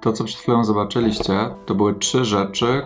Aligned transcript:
To, 0.00 0.12
co 0.12 0.24
przed 0.24 0.40
chwilą 0.40 0.64
zobaczyliście, 0.64 1.50
to 1.66 1.74
były 1.74 1.94
trzy 1.94 2.24
rzeczy 2.24 2.82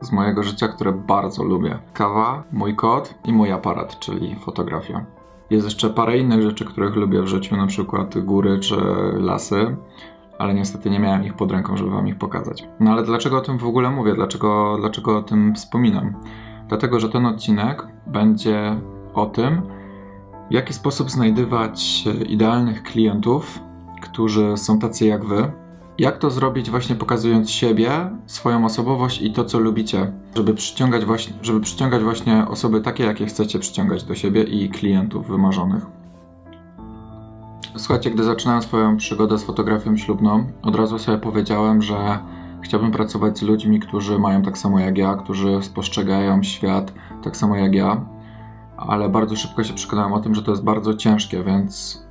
z 0.00 0.12
mojego 0.12 0.42
życia, 0.42 0.68
które 0.68 0.92
bardzo 0.92 1.44
lubię. 1.44 1.78
Kawa, 1.92 2.42
mój 2.52 2.76
kot 2.76 3.14
i 3.24 3.32
mój 3.32 3.52
aparat, 3.52 3.98
czyli 3.98 4.36
fotografia. 4.36 5.04
Jest 5.50 5.64
jeszcze 5.64 5.90
parę 5.90 6.18
innych 6.18 6.42
rzeczy, 6.42 6.64
których 6.64 6.96
lubię 6.96 7.22
w 7.22 7.26
życiu, 7.26 7.56
na 7.56 7.66
przykład 7.66 8.18
góry 8.18 8.58
czy 8.58 8.76
lasy, 9.14 9.76
ale 10.38 10.54
niestety 10.54 10.90
nie 10.90 11.00
miałem 11.00 11.24
ich 11.24 11.34
pod 11.34 11.52
ręką, 11.52 11.76
żeby 11.76 11.90
wam 11.90 12.08
ich 12.08 12.18
pokazać. 12.18 12.68
No 12.80 12.92
ale 12.92 13.02
dlaczego 13.02 13.38
o 13.38 13.40
tym 13.40 13.58
w 13.58 13.66
ogóle 13.66 13.90
mówię? 13.90 14.14
Dlaczego, 14.14 14.76
dlaczego 14.80 15.18
o 15.18 15.22
tym 15.22 15.54
wspominam? 15.54 16.14
Dlatego, 16.68 17.00
że 17.00 17.08
ten 17.08 17.26
odcinek 17.26 17.86
będzie 18.06 18.80
o 19.14 19.26
tym, 19.26 19.62
w 20.50 20.54
jaki 20.54 20.74
sposób 20.74 21.10
znajdywać 21.10 22.04
idealnych 22.28 22.82
klientów, 22.82 23.60
którzy 24.02 24.56
są 24.56 24.78
tacy 24.78 25.06
jak 25.06 25.24
wy. 25.24 25.52
Jak 25.98 26.18
to 26.18 26.30
zrobić 26.30 26.70
właśnie 26.70 26.94
pokazując 26.94 27.50
siebie, 27.50 27.90
swoją 28.26 28.64
osobowość 28.64 29.22
i 29.22 29.32
to, 29.32 29.44
co 29.44 29.58
lubicie, 29.58 30.12
żeby 30.36 30.54
przyciągać 30.54 31.04
właśnie, 31.04 31.36
żeby 31.42 31.60
przyciągać 31.60 32.02
właśnie 32.02 32.46
osoby 32.48 32.80
takie, 32.80 33.04
jakie 33.04 33.26
chcecie 33.26 33.58
przyciągać 33.58 34.04
do 34.04 34.14
siebie 34.14 34.42
i 34.42 34.68
klientów 34.68 35.28
wymarzonych. 35.28 35.86
Słuchajcie, 37.76 38.10
gdy 38.10 38.24
zaczynałem 38.24 38.62
swoją 38.62 38.96
przygodę 38.96 39.38
z 39.38 39.44
fotografią 39.44 39.96
ślubną, 39.96 40.46
od 40.62 40.76
razu 40.76 40.98
sobie 40.98 41.18
powiedziałem, 41.18 41.82
że 41.82 42.18
chciałbym 42.62 42.90
pracować 42.90 43.38
z 43.38 43.42
ludźmi, 43.42 43.80
którzy 43.80 44.18
mają 44.18 44.42
tak 44.42 44.58
samo 44.58 44.80
jak 44.80 44.98
ja, 44.98 45.14
którzy 45.14 45.62
spostrzegają 45.62 46.42
świat 46.42 46.92
tak 47.22 47.36
samo 47.36 47.56
jak 47.56 47.74
ja, 47.74 48.04
ale 48.76 49.08
bardzo 49.08 49.36
szybko 49.36 49.64
się 49.64 49.74
przekonałem 49.74 50.12
o 50.12 50.20
tym, 50.20 50.34
że 50.34 50.42
to 50.42 50.50
jest 50.50 50.64
bardzo 50.64 50.94
ciężkie, 50.94 51.42
więc 51.42 52.02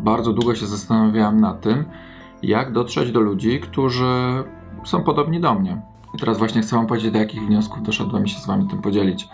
bardzo 0.00 0.32
długo 0.32 0.54
się 0.54 0.66
zastanawiałem 0.66 1.40
nad 1.40 1.60
tym, 1.60 1.84
jak 2.42 2.72
dotrzeć 2.72 3.12
do 3.12 3.20
ludzi, 3.20 3.60
którzy 3.60 4.44
są 4.84 5.02
podobni 5.02 5.40
do 5.40 5.54
mnie. 5.54 5.82
I 6.14 6.18
teraz 6.18 6.38
właśnie 6.38 6.62
chcę 6.62 6.76
Wam 6.76 6.86
powiedzieć, 6.86 7.12
do 7.12 7.18
jakich 7.18 7.46
wniosków 7.46 7.82
doszedłem 7.82 8.24
i 8.24 8.28
się 8.28 8.40
z 8.40 8.46
Wami 8.46 8.68
tym 8.68 8.82
podzielić. 8.82 9.28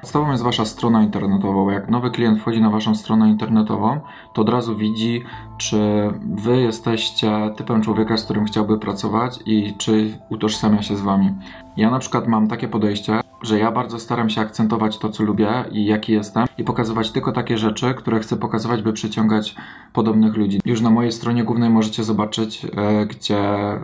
Podstawą 0.00 0.30
jest 0.30 0.42
Wasza 0.42 0.64
strona 0.64 1.02
internetowa. 1.02 1.72
Jak 1.72 1.88
nowy 1.88 2.10
klient 2.10 2.40
wchodzi 2.40 2.60
na 2.60 2.70
Waszą 2.70 2.94
stronę 2.94 3.28
internetową, 3.28 4.00
to 4.32 4.42
od 4.42 4.48
razu 4.48 4.76
widzi, 4.76 5.24
czy 5.56 6.10
Wy 6.20 6.60
jesteście 6.60 7.50
typem 7.56 7.82
człowieka, 7.82 8.16
z 8.16 8.24
którym 8.24 8.44
chciałby 8.44 8.78
pracować 8.78 9.38
i 9.46 9.74
czy 9.78 10.18
utożsamia 10.30 10.82
się 10.82 10.96
z 10.96 11.00
Wami. 11.00 11.30
Ja 11.76 11.90
na 11.90 11.98
przykład 11.98 12.28
mam 12.28 12.48
takie 12.48 12.68
podejście, 12.68 13.20
że 13.42 13.58
ja 13.58 13.72
bardzo 13.72 13.98
staram 13.98 14.30
się 14.30 14.40
akcentować 14.40 14.98
to, 14.98 15.08
co 15.08 15.24
lubię 15.24 15.64
i 15.72 15.84
jaki 15.84 16.12
jestem 16.12 16.46
i 16.58 16.64
pokazywać 16.64 17.10
tylko 17.10 17.32
takie 17.32 17.58
rzeczy, 17.58 17.94
które 17.94 18.20
chcę 18.20 18.36
pokazywać, 18.36 18.82
by 18.82 18.92
przyciągać 18.92 19.56
podobnych 19.92 20.36
ludzi. 20.36 20.60
Już 20.64 20.80
na 20.80 20.90
mojej 20.90 21.12
stronie 21.12 21.44
głównej 21.44 21.70
możecie 21.70 22.04
zobaczyć, 22.04 22.66
e, 22.76 23.06
gdzie 23.06 23.40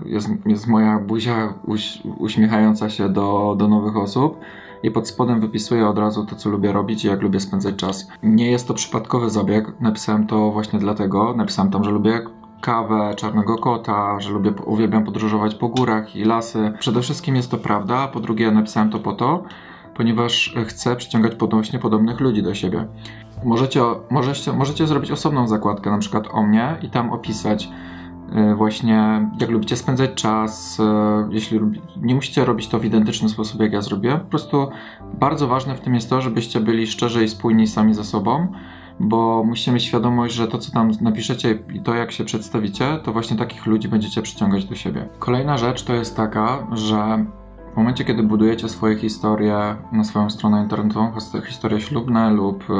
jest, 0.07 0.29
jest 0.47 0.67
moja 0.67 0.99
buzia 0.99 1.55
uś, 1.67 1.99
uśmiechająca 2.19 2.91
się 2.91 3.09
do, 3.09 3.55
do 3.59 3.69
nowych 3.69 3.97
osób 3.97 4.41
i 4.83 4.91
pod 4.91 5.09
spodem 5.09 5.41
wypisuję 5.41 5.89
od 5.89 5.99
razu 5.99 6.27
to, 6.27 6.37
co 6.37 6.51
lubię 6.51 6.73
robić 6.73 7.05
i 7.05 7.09
jak 7.09 7.23
lubię 7.23 7.41
spędzać 7.41 7.77
czas. 7.77 8.09
Nie 8.23 8.51
jest 8.51 8.69
to 8.69 8.75
przypadkowy 8.75 9.31
zabieg, 9.31 9.81
napisałem 9.81 10.27
to 10.27 10.51
właśnie 10.51 10.79
dlatego, 10.79 11.35
napisałem 11.37 11.73
tam, 11.73 11.85
że 11.85 11.91
lubię 11.91 12.21
kawę, 12.65 13.15
czarnego 13.17 13.59
kota, 13.59 14.21
że 14.21 14.31
lubię, 14.31 14.53
uwielbiam 14.67 15.05
podróżować 15.05 15.55
po 15.55 15.69
górach 15.69 16.17
i 16.17 16.25
lasy. 16.25 16.73
Przede 16.79 17.03
wszystkim 17.03 17.37
jest 17.37 17.51
to 17.51 17.59
prawda, 17.59 17.99
a 17.99 18.09
po 18.09 18.21
drugie 18.21 18.51
napisałem 18.51 18.91
to 18.91 18.99
po 18.99 19.13
to, 19.13 19.43
ponieważ 19.95 20.55
chcę 20.67 20.97
przyciągać 20.97 21.35
podnośnie 21.35 21.79
podobnych 21.79 22.21
ludzi 22.21 22.43
do 22.43 22.55
siebie. 22.55 22.87
Możecie, 23.45 23.83
możecie, 24.11 24.53
możecie 24.53 24.87
zrobić 24.87 25.11
osobną 25.11 25.49
zakładkę, 25.49 25.91
na 25.91 25.99
przykład 25.99 26.29
o 26.33 26.43
mnie 26.43 26.77
i 26.83 26.91
tam 26.91 27.13
opisać 27.13 27.69
e, 28.33 28.55
właśnie 28.55 29.29
jak 29.41 29.51
lubicie 29.51 29.77
spędzać 29.77 30.11
czas, 30.15 30.81
e, 30.81 31.29
jeśli 31.31 31.59
lubi, 31.59 31.83
nie 31.97 32.15
musicie 32.15 32.45
robić 32.45 32.69
to 32.69 32.79
w 32.79 32.85
identyczny 32.85 33.29
sposób 33.29 33.61
jak 33.61 33.73
ja 33.73 33.83
zrobię, 33.83 34.13
po 34.13 34.31
prostu 34.31 34.69
bardzo 35.21 35.49
ważne 35.49 35.75
w 35.77 35.81
tym 35.81 35.95
jest 35.95 36.11
to, 36.11 36.21
żebyście 36.21 36.61
byli 36.61 36.87
szczerzy 36.87 37.25
i 37.25 37.29
spójni 37.29 37.67
sami 37.67 37.95
ze 37.95 38.05
sobą, 38.05 38.47
bo 39.01 39.45
musicie 39.45 39.73
mieć 39.73 39.83
świadomość, 39.83 40.35
że 40.35 40.49
to, 40.49 40.59
co 40.59 40.73
tam 40.73 40.91
napiszecie 41.01 41.59
i 41.75 41.81
to, 41.81 41.95
jak 41.95 42.13
się 42.13 42.25
przedstawicie, 42.25 42.99
to 43.03 43.13
właśnie 43.13 43.37
takich 43.37 43.67
ludzi 43.67 43.89
będziecie 43.89 44.23
przyciągać 44.23 44.65
do 44.65 44.75
siebie. 44.75 45.09
Kolejna 45.19 45.59
rzecz 45.59 45.83
to 45.83 45.95
jest 45.95 46.17
taka, 46.17 46.67
że 46.73 47.25
w 47.75 47.77
momencie, 47.77 48.05
kiedy 48.05 48.23
budujecie 48.23 48.69
swoje 48.69 48.97
historie 48.97 49.77
na 49.93 50.05
swoją 50.05 50.31
stronę 50.31 50.63
internetową, 50.63 51.13
historie 51.47 51.81
ślubne 51.81 52.31
lub 52.31 52.71
y, 52.71 52.75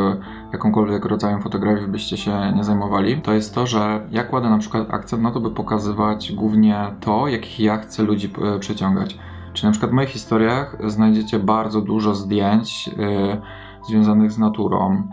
jakąkolwiek 0.53 1.05
rodzajem 1.05 1.43
fotografii 1.43 1.89
byście 1.89 2.17
się 2.17 2.53
nie 2.57 2.65
zajmowali, 2.65 3.23
to 3.23 3.33
jest 3.33 3.55
to, 3.55 3.67
że 3.67 4.07
ja 4.11 4.25
kładę 4.25 4.51
na 4.51 4.59
przykład 4.59 4.95
akcent 4.95 5.23
na 5.23 5.31
to, 5.31 5.41
by 5.41 5.51
pokazywać 5.51 6.33
głównie 6.33 6.77
to, 7.01 7.29
jakich 7.29 7.61
ja 7.61 7.79
chcę 7.79 8.03
ludzi 8.03 8.33
y, 8.57 8.59
przyciągać. 8.59 9.19
Czyli 9.53 9.67
na 9.67 9.71
przykład 9.71 9.91
w 9.91 9.95
moich 9.95 10.09
historiach 10.09 10.77
znajdziecie 10.87 11.39
bardzo 11.39 11.81
dużo 11.81 12.15
zdjęć 12.15 12.87
yy, 12.87 13.41
związanych 13.89 14.33
z 14.33 14.39
naturą, 14.39 15.09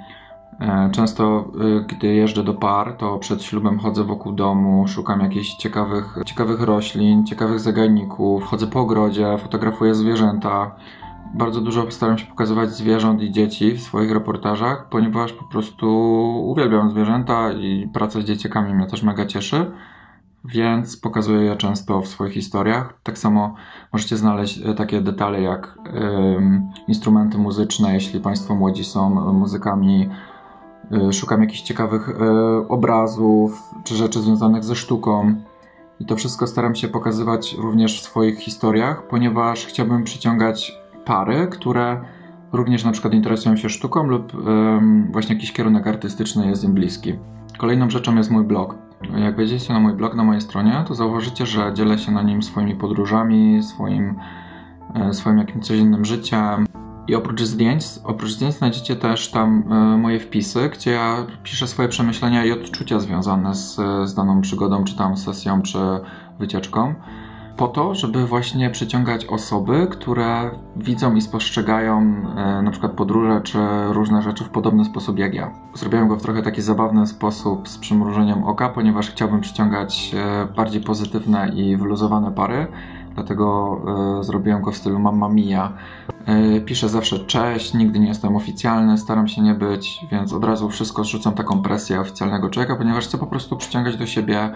często, 0.91 1.51
y, 1.79 1.85
gdy 1.87 2.07
jeżdżę 2.07 2.43
do 2.43 2.53
par, 2.53 2.93
to 2.93 3.17
przed 3.17 3.43
ślubem 3.43 3.79
chodzę 3.79 4.03
wokół 4.03 4.31
domu, 4.31 4.87
szukam 4.87 5.19
jakichś 5.19 5.53
ciekawych, 5.55 6.17
ciekawych 6.25 6.61
roślin, 6.61 7.25
ciekawych 7.25 7.59
zagajników, 7.59 8.43
chodzę 8.43 8.67
po 8.67 8.79
ogrodzie, 8.79 9.37
fotografuję 9.37 9.95
zwierzęta. 9.95 10.75
Bardzo 11.33 11.61
dużo 11.61 11.91
staram 11.91 12.17
się 12.17 12.25
pokazywać 12.25 12.69
zwierząt 12.69 13.21
i 13.21 13.31
dzieci 13.31 13.71
w 13.71 13.81
swoich 13.81 14.11
reportażach, 14.11 14.89
ponieważ 14.89 15.33
po 15.33 15.43
prostu 15.43 15.87
uwielbiam 16.45 16.91
zwierzęta 16.91 17.51
i 17.51 17.89
praca 17.93 18.21
z 18.21 18.23
dzieciakami 18.25 18.73
mnie 18.73 18.87
też 18.87 19.03
mega 19.03 19.25
cieszy, 19.25 19.71
więc 20.45 20.97
pokazuję 20.97 21.41
je 21.41 21.55
często 21.55 22.01
w 22.01 22.07
swoich 22.07 22.33
historiach. 22.33 22.93
Tak 23.03 23.17
samo 23.17 23.55
możecie 23.93 24.17
znaleźć 24.17 24.65
e, 24.65 24.73
takie 24.73 25.01
detale 25.01 25.41
jak 25.41 25.79
instrumenty 26.87 27.37
muzyczne, 27.37 27.93
jeśli 27.93 28.19
Państwo 28.19 28.55
młodzi 28.55 28.83
są 28.83 29.33
muzykami 29.33 30.09
E, 30.09 30.30
szukam 31.11 31.41
jakichś 31.41 31.61
ciekawych 31.61 32.09
e, 32.09 32.67
obrazów 32.67 33.63
czy 33.83 33.95
rzeczy 33.95 34.21
związanych 34.21 34.63
ze 34.63 34.75
sztuką. 34.75 35.35
I 35.99 36.05
to 36.05 36.15
wszystko 36.15 36.47
staram 36.47 36.75
się 36.75 36.87
pokazywać 36.87 37.55
również 37.59 38.01
w 38.01 38.03
swoich 38.03 38.39
historiach, 38.39 39.07
ponieważ 39.07 39.65
chciałbym 39.65 40.03
przyciągać 40.03 40.79
pary, 41.05 41.47
które 41.51 42.01
również 42.51 42.83
na 42.83 42.91
przykład 42.91 43.13
interesują 43.13 43.57
się 43.57 43.69
sztuką 43.69 44.03
lub 44.03 44.31
właśnie 45.11 45.35
jakiś 45.35 45.53
kierunek 45.53 45.87
artystyczny 45.87 46.47
jest 46.47 46.63
im 46.63 46.73
bliski. 46.73 47.13
Kolejną 47.57 47.89
rzeczą 47.89 48.15
jest 48.15 48.31
mój 48.31 48.43
blog. 48.43 48.75
Jak 49.15 49.35
wejdziecie 49.35 49.73
na 49.73 49.79
mój 49.79 49.93
blog, 49.93 50.15
na 50.15 50.23
mojej 50.23 50.41
stronie, 50.41 50.83
to 50.87 50.95
zauważycie, 50.95 51.45
że 51.45 51.73
dzielę 51.73 51.97
się 51.97 52.11
na 52.11 52.21
nim 52.21 52.43
swoimi 52.43 52.75
podróżami, 52.75 53.63
swoim, 53.63 54.15
e, 54.95 55.13
swoim 55.13 55.37
jakimś 55.37 55.65
codziennym 55.65 56.05
życiem, 56.05 56.65
i 57.11 57.15
oprócz 57.15 57.41
zdjęć, 57.41 57.85
oprócz 58.03 58.31
zdjęć 58.31 58.55
znajdziecie 58.55 58.95
też 58.95 59.31
tam 59.31 59.63
e, 59.71 59.97
moje 59.97 60.19
wpisy, 60.19 60.69
gdzie 60.69 60.91
ja 60.91 61.25
piszę 61.43 61.67
swoje 61.67 61.89
przemyślenia 61.89 62.45
i 62.45 62.51
odczucia 62.51 62.99
związane 62.99 63.55
z, 63.55 63.75
z 64.03 64.13
daną 64.13 64.41
przygodą, 64.41 64.83
czy 64.83 64.97
tam 64.97 65.17
sesją, 65.17 65.61
czy 65.61 65.79
wycieczką. 66.39 66.95
Po 67.57 67.67
to, 67.67 67.95
żeby 67.95 68.27
właśnie 68.27 68.69
przyciągać 68.69 69.25
osoby, 69.25 69.87
które 69.91 70.51
widzą 70.75 71.15
i 71.15 71.21
spostrzegają 71.21 71.99
e, 71.99 72.61
na 72.61 72.71
przykład 72.71 72.91
podróże 72.91 73.41
czy 73.43 73.57
różne 73.89 74.21
rzeczy 74.21 74.43
w 74.43 74.49
podobny 74.49 74.85
sposób 74.85 75.19
jak 75.19 75.33
ja. 75.33 75.51
Zrobiłem 75.73 76.07
go 76.07 76.15
w 76.15 76.21
trochę 76.21 76.41
taki 76.41 76.61
zabawny 76.61 77.07
sposób 77.07 77.69
z 77.69 77.77
przymrużeniem 77.77 78.43
oka, 78.43 78.69
ponieważ 78.69 79.09
chciałbym 79.09 79.41
przyciągać 79.41 80.15
e, 80.15 80.53
bardziej 80.55 80.81
pozytywne 80.81 81.51
i 81.55 81.77
wyluzowane 81.77 82.31
pary 82.31 82.67
dlatego 83.15 83.77
y, 84.19 84.23
zrobiłem 84.23 84.61
go 84.61 84.71
w 84.71 84.77
stylu 84.77 84.99
Mamma 84.99 85.29
Mia. 85.29 85.73
Y, 86.57 86.61
piszę 86.61 86.89
zawsze 86.89 87.19
cześć, 87.19 87.73
nigdy 87.73 87.99
nie 87.99 88.07
jestem 88.07 88.35
oficjalny, 88.35 88.97
staram 88.97 89.27
się 89.27 89.41
nie 89.41 89.53
być, 89.53 90.05
więc 90.11 90.33
od 90.33 90.43
razu 90.43 90.69
wszystko 90.69 91.03
zrzucam 91.03 91.33
taką 91.33 91.61
presję 91.61 91.99
oficjalnego 91.99 92.49
człowieka, 92.49 92.75
ponieważ 92.75 93.07
chcę 93.07 93.17
po 93.17 93.27
prostu 93.27 93.57
przyciągać 93.57 93.97
do 93.97 94.05
siebie 94.05 94.49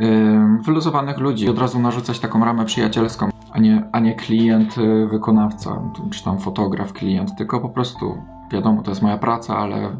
y, 0.00 0.38
wyluzowanych 0.62 1.18
ludzi, 1.18 1.48
od 1.48 1.58
razu 1.58 1.80
narzucać 1.80 2.18
taką 2.18 2.44
ramę 2.44 2.64
przyjacielską, 2.64 3.28
a 3.52 3.58
nie, 3.58 3.88
a 3.92 4.00
nie 4.00 4.14
klient, 4.14 4.74
wykonawca, 5.10 5.82
czy 6.10 6.24
tam 6.24 6.38
fotograf, 6.38 6.92
klient, 6.92 7.36
tylko 7.36 7.60
po 7.60 7.68
prostu 7.68 8.22
wiadomo, 8.52 8.82
to 8.82 8.90
jest 8.90 9.02
moja 9.02 9.18
praca, 9.18 9.58
ale 9.58 9.96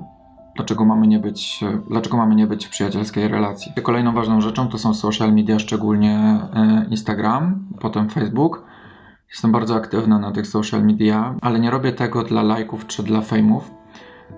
dlaczego 0.59 0.85
mamy 0.85 1.07
nie 1.07 1.19
być, 1.19 1.65
dlaczego 1.89 2.17
mamy 2.17 2.35
nie 2.35 2.47
być 2.47 2.67
w 2.67 2.71
przyjacielskiej 2.71 3.29
relacji. 3.29 3.73
Kolejną 3.83 4.13
ważną 4.13 4.41
rzeczą 4.41 4.69
to 4.69 4.79
są 4.79 4.95
social 4.95 5.33
media, 5.35 5.59
szczególnie 5.59 6.15
e, 6.55 6.87
Instagram, 6.91 7.65
potem 7.81 8.09
Facebook. 8.09 8.65
Jestem 9.31 9.53
bardzo 9.53 9.75
aktywny 9.75 10.19
na 10.19 10.33
tych 10.33 10.47
social 10.47 10.85
media, 10.85 11.35
ale 11.41 11.61
nie 11.61 11.71
robię 11.71 11.93
tego 11.93 12.23
dla 12.23 12.43
lajków 12.43 12.87
czy 12.87 13.03
dla 13.03 13.21
fejmów. 13.21 13.71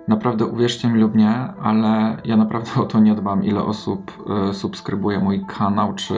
Naprawdę 0.09 0.47
uwierzcie 0.47 0.89
mi 0.89 1.01
lub 1.01 1.15
nie, 1.15 1.35
ale 1.63 2.17
ja 2.25 2.37
naprawdę 2.37 2.71
o 2.83 2.85
to 2.85 3.01
nie 3.01 3.15
dbam, 3.15 3.45
ile 3.45 3.63
osób 3.63 4.29
y, 4.51 4.55
subskrybuje 4.55 5.19
mój 5.19 5.45
kanał, 5.47 5.95
czy 5.95 6.15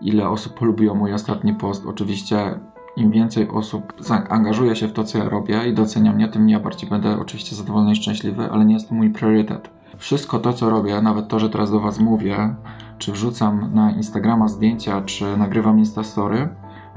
ile 0.00 0.28
osób 0.28 0.58
polubiło 0.58 0.94
mój 0.94 1.12
ostatni 1.12 1.54
post. 1.54 1.86
Oczywiście 1.86 2.60
im 2.96 3.10
więcej 3.10 3.48
osób 3.48 3.92
angażuje 4.28 4.76
się 4.76 4.88
w 4.88 4.92
to, 4.92 5.04
co 5.04 5.18
ja 5.18 5.28
robię 5.28 5.68
i 5.68 5.74
docenia 5.74 6.12
mnie, 6.12 6.28
tym 6.28 6.48
ja 6.48 6.60
bardziej 6.60 6.90
będę 6.90 7.18
oczywiście 7.20 7.56
zadowolony 7.56 7.92
i 7.92 7.96
szczęśliwy, 7.96 8.50
ale 8.50 8.64
nie 8.64 8.74
jest 8.74 8.88
to 8.88 8.94
mój 8.94 9.10
priorytet. 9.10 9.70
Wszystko 9.96 10.38
to, 10.38 10.52
co 10.52 10.70
robię, 10.70 11.02
nawet 11.02 11.28
to, 11.28 11.38
że 11.38 11.50
teraz 11.50 11.70
do 11.70 11.80
Was 11.80 11.98
mówię, 11.98 12.54
czy 12.98 13.12
wrzucam 13.12 13.74
na 13.74 13.90
Instagrama 13.90 14.48
zdjęcia, 14.48 15.02
czy 15.02 15.36
nagrywam 15.36 15.78
Instastory, 15.78 16.48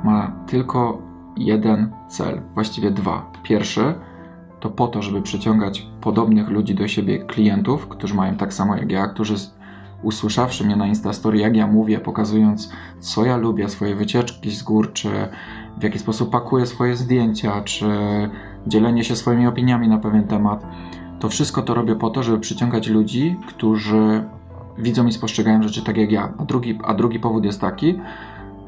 ma 0.03 0.31
tylko 0.47 1.01
jeden 1.37 1.91
cel, 2.07 2.41
właściwie 2.53 2.91
dwa. 2.91 3.31
Pierwszy 3.43 3.93
to 4.59 4.69
po 4.69 4.87
to, 4.87 5.01
żeby 5.01 5.21
przyciągać 5.21 5.87
podobnych 6.01 6.49
ludzi 6.49 6.75
do 6.75 6.87
siebie, 6.87 7.19
klientów, 7.19 7.87
którzy 7.87 8.13
mają 8.15 8.35
tak 8.35 8.53
samo 8.53 8.75
jak 8.75 8.91
ja, 8.91 9.07
którzy 9.07 9.35
usłyszawszy 10.03 10.65
mnie 10.65 10.75
na 10.75 10.87
Instastory, 10.87 11.37
jak 11.37 11.55
ja 11.55 11.67
mówię, 11.67 11.99
pokazując 11.99 12.71
co 12.99 13.25
ja 13.25 13.37
lubię, 13.37 13.69
swoje 13.69 13.95
wycieczki 13.95 14.51
z 14.51 14.63
gór, 14.63 14.93
czy 14.93 15.09
w 15.77 15.83
jaki 15.83 15.99
sposób 15.99 16.29
pakuję 16.29 16.65
swoje 16.65 16.95
zdjęcia, 16.95 17.61
czy 17.61 17.85
dzielenie 18.67 19.03
się 19.03 19.15
swoimi 19.15 19.47
opiniami 19.47 19.87
na 19.87 19.97
pewien 19.97 20.23
temat, 20.23 20.65
to 21.19 21.29
wszystko 21.29 21.61
to 21.61 21.73
robię 21.73 21.95
po 21.95 22.09
to, 22.09 22.23
żeby 22.23 22.39
przyciągać 22.39 22.87
ludzi, 22.87 23.35
którzy 23.47 24.23
widzą 24.77 25.07
i 25.07 25.11
spostrzegają 25.11 25.63
rzeczy 25.63 25.83
tak 25.83 25.97
jak 25.97 26.11
ja. 26.11 26.33
A 26.37 26.45
drugi, 26.45 26.79
a 26.83 26.93
drugi 26.93 27.19
powód 27.19 27.45
jest 27.45 27.61
taki, 27.61 27.99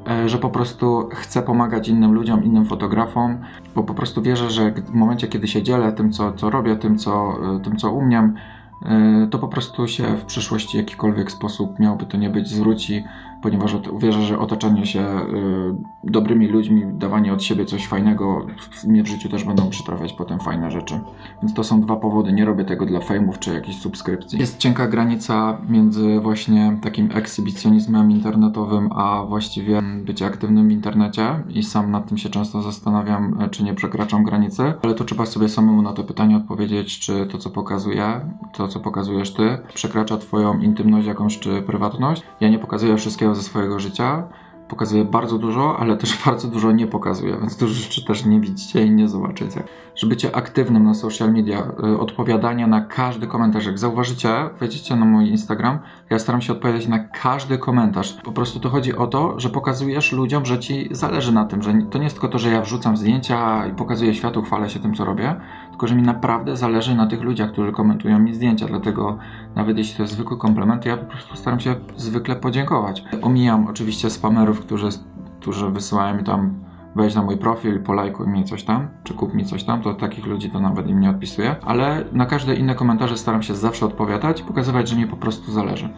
e, 0.07 0.29
że 0.29 0.37
po 0.37 0.49
prostu 0.49 1.09
chcę 1.11 1.41
pomagać 1.41 1.89
innym 1.89 2.13
ludziom, 2.13 2.43
innym 2.43 2.65
fotografom, 2.65 3.37
bo 3.75 3.83
po 3.83 3.93
prostu 3.93 4.21
wierzę, 4.21 4.51
że 4.51 4.71
w 4.71 4.93
momencie, 4.93 5.27
kiedy 5.27 5.47
się 5.47 5.63
dzielę 5.63 5.91
tym, 5.91 6.11
co, 6.11 6.33
co 6.33 6.49
robię, 6.49 6.75
tym 6.75 6.97
co, 6.97 7.33
e, 7.55 7.59
tym, 7.59 7.77
co 7.77 7.91
umiem, 7.91 8.35
e, 8.85 9.27
to 9.31 9.39
po 9.39 9.47
prostu 9.47 9.87
się 9.87 10.17
w 10.17 10.25
przyszłości 10.25 10.77
w 10.77 10.81
jakikolwiek 10.81 11.31
sposób 11.31 11.79
miałby 11.79 12.05
to 12.05 12.17
nie 12.17 12.29
być 12.29 12.47
zwróci 12.47 13.03
ponieważ 13.47 13.75
wierzę, 13.99 14.21
że 14.21 14.39
otaczanie 14.39 14.85
się 14.85 15.01
y, 15.01 16.11
dobrymi 16.11 16.47
ludźmi, 16.47 16.83
dawanie 16.93 17.33
od 17.33 17.43
siebie 17.43 17.65
coś 17.65 17.87
fajnego, 17.87 18.45
mnie 18.87 19.03
w 19.03 19.07
życiu 19.07 19.29
też 19.29 19.43
będą 19.43 19.69
przytrafiać 19.69 20.13
potem 20.13 20.39
fajne 20.39 20.71
rzeczy. 20.71 20.99
Więc 21.41 21.53
to 21.53 21.63
są 21.63 21.81
dwa 21.81 21.95
powody. 21.95 22.33
Nie 22.33 22.45
robię 22.45 22.65
tego 22.65 22.85
dla 22.85 22.99
fejmów 22.99 23.39
czy 23.39 23.53
jakichś 23.53 23.77
subskrypcji. 23.77 24.39
Jest 24.39 24.57
cienka 24.57 24.87
granica 24.87 25.57
między 25.69 26.19
właśnie 26.19 26.77
takim 26.81 27.09
ekshibicjonizmem 27.13 28.11
internetowym, 28.11 28.89
a 28.91 29.23
właściwie 29.27 29.81
bycie 30.05 30.25
aktywnym 30.25 30.67
w 30.67 30.71
internecie 30.71 31.43
i 31.49 31.63
sam 31.63 31.91
nad 31.91 32.07
tym 32.07 32.17
się 32.17 32.29
często 32.29 32.61
zastanawiam, 32.61 33.37
czy 33.51 33.63
nie 33.63 33.73
przekraczam 33.73 34.23
granicy, 34.23 34.73
ale 34.81 34.93
to 34.93 35.03
trzeba 35.03 35.25
sobie 35.25 35.49
samemu 35.49 35.81
na 35.81 35.93
to 35.93 36.03
pytanie 36.03 36.37
odpowiedzieć, 36.37 36.99
czy 36.99 37.27
to, 37.31 37.37
co 37.37 37.49
pokazuję, 37.49 38.21
to, 38.53 38.67
co 38.67 38.79
pokazujesz 38.79 39.33
ty, 39.33 39.57
przekracza 39.73 40.17
twoją 40.17 40.59
intymność 40.59 41.07
jakąś, 41.07 41.39
czy 41.39 41.61
prywatność. 41.61 42.23
Ja 42.39 42.49
nie 42.49 42.59
pokazuję 42.59 42.97
wszystkiego 42.97 43.35
ze 43.37 43.43
swojego 43.43 43.79
życia. 43.79 44.27
Pokazuje 44.69 45.05
bardzo 45.05 45.37
dużo, 45.37 45.79
ale 45.79 45.97
też 45.97 46.17
bardzo 46.25 46.47
dużo 46.47 46.71
nie 46.71 46.87
pokazuje, 46.87 47.37
więc 47.41 47.57
dużo 47.57 47.73
rzeczy 47.73 48.05
też 48.05 48.25
nie 48.25 48.39
widzicie 48.39 48.85
i 48.85 48.91
nie 48.91 49.07
zobaczycie. 49.07 49.63
Że 49.95 50.07
bycie 50.07 50.35
aktywnym 50.35 50.83
na 50.83 50.93
social 50.93 51.33
media, 51.33 51.67
y, 51.83 51.99
odpowiadania 51.99 52.67
na 52.67 52.81
każdy 52.81 53.27
komentarz. 53.27 53.65
Jak 53.65 53.79
zauważycie, 53.79 54.29
wejdziecie 54.59 54.95
na 54.95 55.05
mój 55.05 55.29
Instagram, 55.29 55.79
ja 56.09 56.19
staram 56.19 56.41
się 56.41 56.53
odpowiadać 56.53 56.87
na 56.87 56.99
każdy 56.99 57.57
komentarz. 57.57 58.13
Po 58.23 58.31
prostu 58.31 58.59
to 58.59 58.69
chodzi 58.69 58.95
o 58.95 59.07
to, 59.07 59.39
że 59.39 59.49
pokazujesz 59.49 60.11
ludziom, 60.11 60.45
że 60.45 60.59
ci 60.59 60.89
zależy 60.91 61.31
na 61.31 61.45
tym, 61.45 61.63
że 61.63 61.73
to 61.89 61.97
nie 61.97 62.03
jest 62.03 62.15
tylko 62.15 62.27
to, 62.27 62.39
że 62.39 62.49
ja 62.49 62.61
wrzucam 62.61 62.97
zdjęcia 62.97 63.67
i 63.67 63.71
pokazuję 63.71 64.13
światu, 64.13 64.41
chwalę 64.41 64.69
się 64.69 64.79
tym, 64.79 64.93
co 64.93 65.05
robię, 65.05 65.35
tylko 65.69 65.87
że 65.87 65.95
mi 65.95 66.01
naprawdę 66.01 66.57
zależy 66.57 66.95
na 66.95 67.07
tych 67.07 67.21
ludziach, 67.21 67.51
którzy 67.51 67.71
komentują 67.71 68.19
mi 68.19 68.33
zdjęcia, 68.33 68.67
dlatego 68.67 69.17
nawet 69.55 69.77
jeśli 69.77 69.97
to 69.97 70.03
jest 70.03 70.13
zwykły 70.13 70.37
komplement, 70.37 70.85
ja 70.85 70.97
po 70.97 71.05
prostu 71.05 71.35
staram 71.35 71.59
się 71.59 71.75
zwykle 71.95 72.35
podziękować. 72.35 73.03
Omijam 73.21 73.67
oczywiście 73.67 74.09
spamerów, 74.09 74.56
którzy, 74.59 74.89
którzy 75.39 75.69
wysyłają 75.69 76.17
mi 76.17 76.23
tam 76.23 76.67
wejdź 76.95 77.15
na 77.15 77.23
mój 77.23 77.37
profil, 77.37 77.79
polajkuj 77.83 78.27
mi 78.27 78.43
coś 78.43 78.63
tam, 78.63 78.87
czy 79.03 79.13
kup 79.13 79.33
mi 79.33 79.45
coś 79.45 79.63
tam, 79.63 79.81
to 79.81 79.93
takich 79.93 80.25
ludzi 80.25 80.49
to 80.49 80.59
nawet 80.59 80.87
im 80.87 80.99
nie 80.99 81.09
odpisuję, 81.09 81.55
ale 81.65 82.05
na 82.11 82.25
każde 82.25 82.55
inne 82.55 82.75
komentarze 82.75 83.17
staram 83.17 83.43
się 83.43 83.55
zawsze 83.55 83.85
odpowiadać 83.85 84.41
pokazywać, 84.41 84.89
że 84.89 84.95
mi 84.95 85.07
po 85.07 85.17
prostu 85.17 85.51
zależy. 85.51 85.89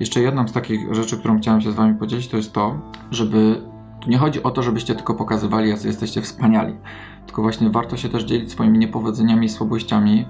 Jeszcze 0.00 0.20
jedną 0.20 0.48
z 0.48 0.52
takich 0.52 0.94
rzeczy, 0.94 1.18
którą 1.18 1.38
chciałem 1.38 1.60
się 1.60 1.72
z 1.72 1.74
Wami 1.74 1.94
podzielić, 1.94 2.28
to 2.28 2.36
jest 2.36 2.52
to, 2.52 2.78
żeby 3.10 3.62
tu 4.00 4.10
nie 4.10 4.18
chodzi 4.18 4.42
o 4.42 4.50
to, 4.50 4.62
żebyście 4.62 4.94
tylko 4.94 5.14
pokazywali, 5.14 5.70
jak 5.70 5.84
jesteście 5.84 6.22
wspaniali, 6.22 6.74
tylko 7.26 7.42
właśnie 7.42 7.70
warto 7.70 7.96
się 7.96 8.08
też 8.08 8.24
dzielić 8.24 8.52
swoimi 8.52 8.78
niepowodzeniami 8.78 9.46
i 9.46 9.48
słabościami, 9.48 10.26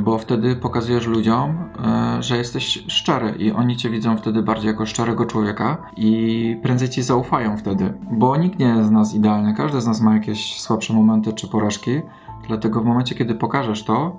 bo 0.00 0.18
wtedy 0.18 0.56
pokazujesz 0.56 1.06
ludziom, 1.06 1.58
e, 1.84 2.22
że 2.22 2.36
jesteś 2.36 2.84
szczery 2.88 3.30
i 3.38 3.52
oni 3.52 3.76
cię 3.76 3.90
widzą 3.90 4.16
wtedy 4.16 4.42
bardziej 4.42 4.68
jako 4.68 4.86
szczerego 4.86 5.26
człowieka 5.26 5.76
i 5.96 6.56
prędzej 6.62 6.88
ci 6.88 7.02
zaufają 7.02 7.56
wtedy, 7.56 7.94
bo 8.10 8.36
nikt 8.36 8.58
nie 8.58 8.66
jest 8.66 8.88
z 8.88 8.90
nas 8.90 9.14
idealny, 9.14 9.54
każdy 9.54 9.80
z 9.80 9.86
nas 9.86 10.00
ma 10.00 10.14
jakieś 10.14 10.60
słabsze 10.60 10.94
momenty 10.94 11.32
czy 11.32 11.48
porażki, 11.48 12.00
dlatego 12.48 12.80
w 12.80 12.84
momencie, 12.84 13.14
kiedy 13.14 13.34
pokażesz 13.34 13.84
to, 13.84 14.16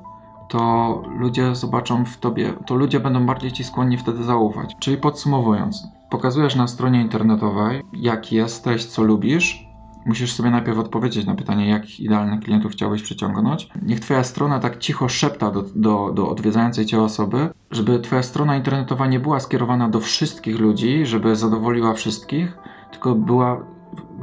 to 0.50 1.02
ludzie 1.20 1.56
zobaczą 1.56 2.06
w 2.06 2.18
tobie, 2.18 2.54
to 2.66 2.76
ludzie 2.76 3.00
będą 3.00 3.26
bardziej 3.26 3.52
ci 3.52 3.64
skłonni 3.64 3.98
wtedy 3.98 4.24
zaufać. 4.24 4.76
Czyli 4.80 4.98
podsumowując, 4.98 5.88
pokazujesz 6.10 6.56
na 6.56 6.68
stronie 6.68 7.02
internetowej, 7.02 7.84
jak 7.94 8.32
jesteś, 8.32 8.86
co 8.86 9.04
lubisz, 9.04 9.71
musisz 10.06 10.34
sobie 10.34 10.50
najpierw 10.50 10.80
odpowiedzieć 10.80 11.26
na 11.26 11.36
pytanie, 11.36 11.70
jakich 11.70 12.00
idealnych 12.00 12.40
klientów 12.40 12.72
chciałbyś 12.72 13.04
przyciągnąć. 13.04 13.70
Niech 13.82 14.00
Twoja 14.00 14.24
strona 14.24 14.60
tak 14.60 14.78
cicho 14.78 15.10
szepta 15.10 15.52
do, 15.52 15.64
do, 15.76 16.12
do 16.12 16.30
odwiedzającej 16.30 16.86
Cię 16.86 17.02
osoby, 17.02 17.50
żeby 17.72 18.00
Twoja 18.00 18.24
strona 18.24 18.58
internetowa 18.58 19.08
nie 19.08 19.20
była 19.20 19.40
skierowana 19.40 19.90
do 19.90 20.00
wszystkich 20.00 20.60
ludzi, 20.60 21.06
żeby 21.06 21.36
zadowoliła 21.36 21.94
wszystkich, 21.94 22.58
tylko 22.92 23.16
była, 23.16 23.66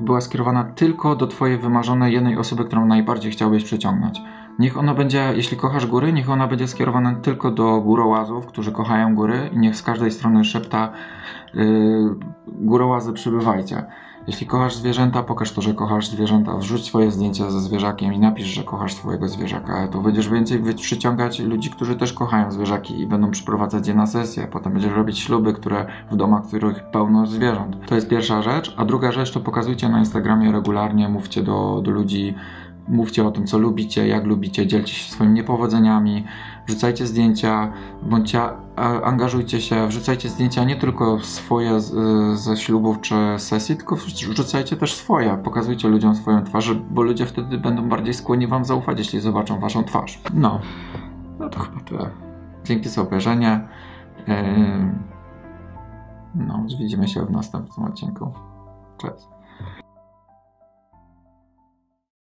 była 0.01 0.21
skierowana 0.21 0.65
tylko 0.65 1.17
do 1.17 1.27
Twojej 1.27 1.59
wymarzonej 1.59 2.13
jednej 2.13 2.37
osoby, 2.37 2.65
którą 2.65 2.87
najbardziej 2.87 3.33
chciałbyś 3.33 3.65
przyciągnąć. 3.65 4.21
Niech 4.59 4.79
ona 4.79 4.95
będzie, 4.95 5.33
jeśli 5.37 5.57
kochasz 5.57 5.87
góry, 5.87 6.13
niech 6.13 6.31
ona 6.31 6.47
będzie 6.47 6.69
skierowana 6.69 7.15
tylko 7.15 7.51
do 7.51 7.81
górołazów, 7.81 8.47
którzy 8.47 8.73
kochają 8.73 9.15
góry 9.15 9.51
i 9.53 9.59
niech 9.59 9.77
z 9.77 9.83
każdej 9.83 10.11
strony 10.11 10.45
szepta 10.45 10.93
yy, 11.55 11.65
górołazy 12.47 13.13
przybywajcie. 13.13 13.87
Jeśli 14.29 14.47
kochasz 14.47 14.77
zwierzęta, 14.77 15.23
pokaż 15.23 15.53
to, 15.53 15.63
że 15.63 15.75
kochasz 15.75 16.09
zwierzęta. 16.09 16.57
Wrzuć 16.57 16.85
swoje 16.85 17.11
zdjęcia 17.11 17.51
ze 17.51 17.61
zwierzakiem 17.61 18.13
i 18.13 18.19
napisz, 18.19 18.47
że 18.47 18.65
kochasz 18.65 18.95
swojego 18.95 19.29
zwierzaka. 19.29 19.89
To 19.89 20.01
będziesz 20.01 20.29
więcej 20.29 20.75
przyciągać 20.75 21.39
ludzi, 21.39 21.71
którzy 21.71 21.97
też 21.97 22.13
kochają 22.13 22.53
zwierzaki 22.53 23.01
i 23.01 23.07
będą 23.07 23.31
przyprowadzać 23.31 23.89
je 23.89 23.95
na 23.95 24.07
sesję. 24.07 24.49
Potem 24.51 24.73
będziesz 24.73 24.93
robić 24.93 25.19
śluby, 25.19 25.53
które 25.53 25.87
w 26.11 26.17
domach, 26.17 26.45
w 26.45 26.49
których 26.49 26.83
pełno 26.83 27.27
zwierząt. 27.27 27.77
To 27.87 27.95
jest 27.95 28.09
pierwsza 28.09 28.43
rzecz. 28.43 28.75
A 28.77 28.85
druga 28.85 29.13
rzecz 29.13 29.33
to 29.33 29.41
pokazujcie 29.41 29.89
na 29.89 29.99
Instagramie 29.99 30.53
regularnie, 30.53 31.09
mówcie 31.09 31.43
do, 31.43 31.81
do 31.85 31.91
ludzi, 31.91 32.35
mówcie 32.89 33.27
o 33.27 33.31
tym, 33.31 33.47
co 33.47 33.59
lubicie, 33.59 34.09
jak 34.09 34.25
lubicie, 34.25 34.67
dzielcie 34.67 34.95
się 34.95 35.13
swoimi 35.13 35.35
niepowodzeniami, 35.35 36.25
wrzucajcie 36.69 37.07
zdjęcia, 37.07 37.73
bądźcie, 38.03 38.41
angażujcie 39.05 39.61
się, 39.61 39.87
wrzucajcie 39.89 40.29
zdjęcia 40.29 40.65
nie 40.65 40.77
tylko 40.77 41.21
swoje 41.21 41.81
z, 41.81 41.95
ze 42.39 42.57
ślubów 42.57 43.01
czy 43.01 43.15
sesji, 43.39 43.77
tylko 43.77 43.97
wrzucajcie 43.97 44.77
też 44.77 44.95
swoje, 44.95 45.39
pokazujcie 45.45 45.89
ludziom 45.89 46.15
swoją 46.15 46.45
twarz, 46.45 46.75
bo 46.91 47.03
ludzie 47.03 47.27
wtedy 47.27 47.59
będą 47.59 47.89
bardziej 47.89 48.15
skłonni 48.15 48.47
wam 48.47 48.65
zaufać, 48.65 48.99
jeśli 48.99 49.21
zobaczą 49.21 49.61
waszą 49.61 49.85
twarz. 49.85 50.21
No, 50.35 50.61
no 51.39 51.49
to 51.49 51.61
chyba 51.61 51.81
tyle. 51.81 52.11
Dzięki 52.65 52.89
za 52.89 53.03
obejrzenie. 53.03 53.69
No, 56.35 56.65
widzimy 56.79 57.09
się 57.09 57.25
w 57.25 57.31
następnym 57.31 57.87
odcinku. 57.87 58.33
Cześć. 58.99 59.38